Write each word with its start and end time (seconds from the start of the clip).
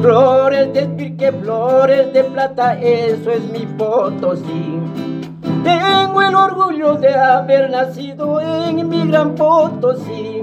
Flores 0.00 0.72
de 0.72 0.80
espirque, 0.80 1.30
flores 1.30 2.10
de 2.14 2.24
plata, 2.24 2.72
eso 2.80 3.30
es 3.30 3.42
mi 3.52 3.66
Potosí. 3.66 4.80
Tengo 5.62 6.22
el 6.22 6.34
orgullo 6.34 6.94
de 6.94 7.14
haber 7.14 7.68
nacido 7.68 8.40
en 8.40 8.88
mi 8.88 9.06
gran 9.06 9.34
Potosí. 9.34 10.42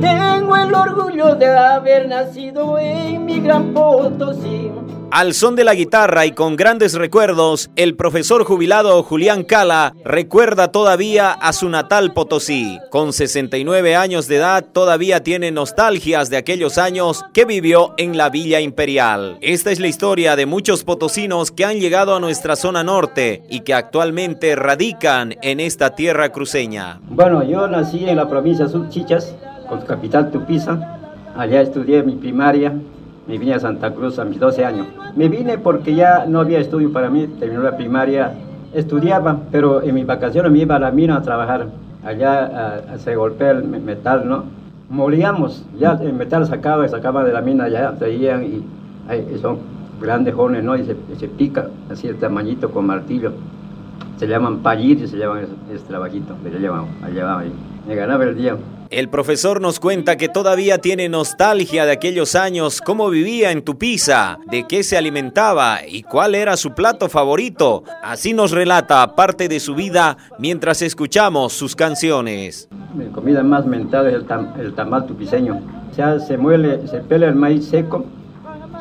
Tengo 0.00 0.56
el 0.56 0.74
orgullo 0.74 1.34
de 1.34 1.46
haber 1.46 2.08
nacido 2.08 2.78
en 2.78 3.24
mi 3.24 3.40
gran 3.40 3.72
Potosí. 3.72 4.70
Al 5.12 5.34
son 5.34 5.56
de 5.56 5.64
la 5.64 5.74
guitarra 5.74 6.24
y 6.24 6.30
con 6.30 6.54
grandes 6.54 6.94
recuerdos, 6.94 7.68
el 7.74 7.96
profesor 7.96 8.44
jubilado 8.44 9.02
Julián 9.02 9.42
Cala 9.42 9.92
recuerda 10.04 10.70
todavía 10.70 11.32
a 11.32 11.52
su 11.52 11.68
natal 11.68 12.12
Potosí. 12.12 12.78
Con 12.90 13.12
69 13.12 13.96
años 13.96 14.28
de 14.28 14.36
edad, 14.36 14.64
todavía 14.72 15.24
tiene 15.24 15.50
nostalgias 15.50 16.30
de 16.30 16.36
aquellos 16.36 16.78
años 16.78 17.24
que 17.34 17.44
vivió 17.44 17.92
en 17.96 18.16
la 18.16 18.30
Villa 18.30 18.60
Imperial. 18.60 19.36
Esta 19.40 19.72
es 19.72 19.80
la 19.80 19.88
historia 19.88 20.36
de 20.36 20.46
muchos 20.46 20.84
potosinos 20.84 21.50
que 21.50 21.64
han 21.64 21.80
llegado 21.80 22.14
a 22.14 22.20
nuestra 22.20 22.54
zona 22.54 22.84
norte 22.84 23.42
y 23.50 23.60
que 23.60 23.74
actualmente 23.74 24.54
radican 24.54 25.34
en 25.42 25.58
esta 25.58 25.96
tierra 25.96 26.30
cruceña. 26.30 27.00
Bueno, 27.08 27.42
yo 27.42 27.66
nací 27.66 28.08
en 28.08 28.14
la 28.14 28.28
provincia 28.28 28.66
de 28.66 28.88
Chichas, 28.90 29.34
con 29.70 29.80
su 29.80 29.86
capital 29.86 30.30
Tupiza. 30.30 30.98
Allá 31.36 31.62
estudié 31.62 32.02
mi 32.02 32.16
primaria, 32.16 32.74
me 33.26 33.38
vine 33.38 33.54
a 33.54 33.60
Santa 33.60 33.94
Cruz 33.94 34.18
a 34.18 34.24
mis 34.24 34.40
12 34.40 34.64
años. 34.64 34.88
Me 35.16 35.28
vine 35.28 35.56
porque 35.56 35.94
ya 35.94 36.26
no 36.26 36.40
había 36.40 36.58
estudio 36.58 36.92
para 36.92 37.08
mí, 37.08 37.28
terminó 37.38 37.62
la 37.62 37.76
primaria, 37.76 38.34
estudiaba, 38.74 39.38
pero 39.52 39.82
en 39.82 39.94
mis 39.94 40.06
vacaciones 40.06 40.50
me 40.50 40.58
iba 40.58 40.76
a 40.76 40.80
la 40.80 40.90
mina 40.90 41.16
a 41.16 41.22
trabajar. 41.22 41.68
Allá 42.04 42.82
se 42.98 43.14
golpea 43.14 43.52
el 43.52 43.64
metal, 43.64 44.28
¿no? 44.28 44.44
Molíamos, 44.88 45.64
ya 45.78 45.92
el 45.92 46.12
metal 46.14 46.44
sacaba, 46.46 46.88
sacaba 46.88 47.22
de 47.22 47.32
la 47.32 47.40
mina, 47.40 47.68
ya 47.68 47.92
traían 47.92 48.42
y, 48.44 48.64
son 49.40 49.58
grandes 50.00 50.34
jóvenes, 50.34 50.64
¿no? 50.64 50.76
Y 50.76 50.84
se, 50.84 51.28
pica 51.28 51.68
así 51.88 52.08
el 52.08 52.16
tamañito 52.16 52.70
con 52.72 52.86
martillo. 52.86 53.32
Se 54.16 54.26
llaman 54.26 54.58
pallir 54.58 55.00
y 55.00 55.06
se 55.06 55.16
llaman 55.16 55.46
ese, 55.72 55.84
trabajito, 55.84 56.34
me 56.42 56.50
llevaban, 56.50 56.88
me 57.86 57.94
ganaba 57.94 58.24
el 58.24 58.36
día. 58.36 58.56
El 58.90 59.08
profesor 59.08 59.60
nos 59.60 59.78
cuenta 59.78 60.16
que 60.16 60.28
todavía 60.28 60.78
tiene 60.78 61.08
nostalgia 61.08 61.86
de 61.86 61.92
aquellos 61.92 62.34
años, 62.34 62.80
cómo 62.80 63.08
vivía 63.08 63.52
en 63.52 63.62
Tupiza, 63.62 64.40
de 64.50 64.66
qué 64.66 64.82
se 64.82 64.96
alimentaba 64.96 65.86
y 65.86 66.02
cuál 66.02 66.34
era 66.34 66.56
su 66.56 66.74
plato 66.74 67.08
favorito. 67.08 67.84
Así 68.02 68.34
nos 68.34 68.50
relata 68.50 69.14
parte 69.14 69.46
de 69.46 69.60
su 69.60 69.76
vida 69.76 70.16
mientras 70.40 70.82
escuchamos 70.82 71.52
sus 71.52 71.76
canciones. 71.76 72.68
Mi 72.92 73.04
comida 73.06 73.44
más 73.44 73.64
mental 73.64 74.08
es 74.08 74.14
el, 74.58 74.74
tamal 74.74 75.06
tupiceño. 75.06 75.60
Se, 75.94 76.18
se 76.18 76.36
muele, 76.36 76.88
se 76.88 76.98
pela 76.98 77.28
el 77.28 77.36
maíz 77.36 77.66
seco, 77.66 78.06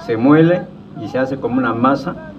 se 0.07 0.17
muele 0.17 0.63
y 0.99 1.07
se 1.07 1.19
hace 1.19 1.37
como 1.37 1.59
una 1.59 1.75
masa 1.75 2.33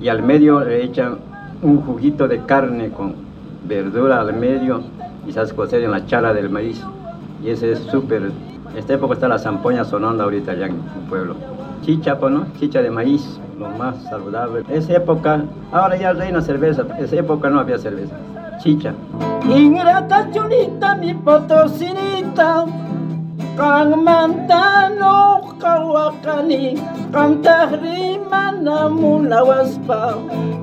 y 0.00 0.08
al 0.08 0.24
medio 0.24 0.58
le 0.64 0.82
echan 0.82 1.18
un 1.62 1.82
juguito 1.82 2.26
de 2.26 2.44
carne 2.46 2.90
con 2.90 3.14
verdura 3.62 4.20
al 4.20 4.34
medio 4.34 4.82
y 5.24 5.30
se 5.30 5.38
hace 5.38 5.54
cocer 5.54 5.84
en 5.84 5.92
la 5.92 6.04
chala 6.04 6.34
del 6.34 6.50
maíz 6.50 6.82
y 7.42 7.50
ese 7.50 7.72
es 7.72 7.80
súper. 7.90 8.30
Esta 8.76 8.94
época 8.94 9.14
está 9.14 9.28
la 9.28 9.38
zampoña 9.38 9.84
sonando 9.84 10.24
ahorita 10.24 10.52
allá 10.52 10.66
en 10.66 10.72
el 10.72 11.08
pueblo. 11.08 11.36
Chicha, 11.82 12.18
pues, 12.18 12.32
¿no? 12.32 12.46
Chicha 12.58 12.80
de 12.80 12.90
maíz, 12.90 13.38
lo 13.58 13.68
más 13.70 14.02
saludable. 14.04 14.64
Esa 14.70 14.94
época, 14.94 15.42
ahora 15.72 15.96
ya 15.96 16.12
reina 16.12 16.40
cerveza, 16.40 16.84
esa 16.98 17.16
época 17.16 17.50
no 17.50 17.60
había 17.60 17.78
cerveza. 17.78 18.14
Chicha. 18.62 18.94
Ingrata 19.48 20.30
chulita, 20.32 20.94
mi 20.94 21.12
potosinita, 21.14 22.64
can 23.56 24.04
mantano, 24.04 25.51
kawakani, 25.51 25.51
rimana, 25.51 25.51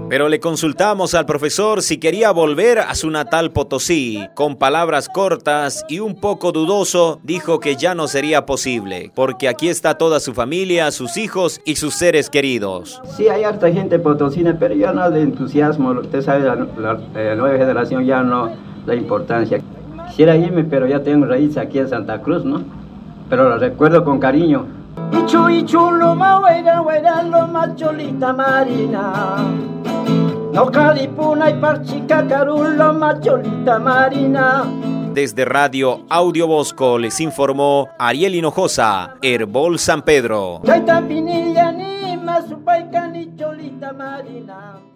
pero 0.10 0.28
le 0.28 0.40
consultamos 0.40 1.14
al 1.14 1.28
profesor 1.28 1.84
si 1.84 2.00
quería 2.00 2.32
volver 2.32 2.80
a 2.80 2.96
su 2.96 3.12
natal 3.12 3.52
Potosí. 3.52 4.28
Con 4.34 4.56
palabras 4.56 5.08
cortas 5.08 5.86
y 5.88 6.00
un 6.00 6.16
poco 6.16 6.52
dudoso, 6.52 7.20
dijo 7.24 7.60
que 7.60 7.76
ya 7.76 7.94
no 7.94 8.08
sería 8.08 8.48
posible, 8.48 9.12
porque 9.14 9.48
aquí 9.48 9.70
está 9.70 10.00
toda 10.00 10.20
su 10.20 10.34
familia, 10.34 10.90
sus 10.90 11.16
hijos 11.18 11.62
y 11.64 11.76
sus 11.76 11.94
seres 11.94 12.32
queridos. 12.32 13.02
Sí, 13.16 13.28
hay 13.28 13.44
harta 13.44 13.72
gente 13.72 14.00
potosina, 14.00 14.58
pero 14.60 14.74
ya 14.74 14.92
no 14.92 15.12
de 15.12 15.22
entusiasmo. 15.22 15.92
Usted 15.92 16.24
sabe, 16.24 16.44
la, 16.44 17.00
la 17.14 17.36
nueva 17.36 17.58
generación 17.58 18.04
ya 18.06 18.24
no 18.24 18.50
da 18.88 18.96
importancia. 18.96 19.62
Quisiera 20.08 20.36
irme, 20.36 20.64
pero 20.64 20.88
ya 20.88 21.04
tengo 21.04 21.28
raíces 21.28 21.58
aquí 21.58 21.78
en 21.78 21.88
Santa 21.88 22.22
Cruz, 22.22 22.44
¿no? 22.44 22.64
Pero 23.30 23.48
lo 23.48 23.60
recuerdo 23.60 24.04
con 24.04 24.20
cariño. 24.20 24.79
Ichu, 25.12 25.50
ichu, 25.50 25.92
loma, 25.92 26.40
huera, 26.40 26.82
huera, 26.82 27.24
loma, 27.24 27.76
cholita 27.76 28.34
marina. 28.34 29.38
No 30.54 30.72
calipuna 30.72 31.50
y 31.50 31.54
parchica, 31.54 32.28
carulo, 32.28 32.94
macholita 32.94 33.80
marina. 33.80 34.66
Desde 35.14 35.46
Radio 35.46 36.06
Audio 36.10 36.48
Bosco 36.48 36.98
les 36.98 37.20
informó 37.20 37.88
Ariel 37.98 38.36
Hinojosa, 38.36 39.16
Herbol 39.22 39.80
San 39.80 40.02
Pedro. 40.02 40.62
Chaita 40.66 41.02
pinilla, 41.02 41.72
ni 41.72 43.36
cholita 43.36 43.94
marina. 43.94 44.89